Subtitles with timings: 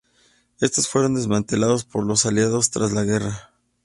[0.59, 3.51] Estos fueron desmantelados por los Aliados tras la guerra.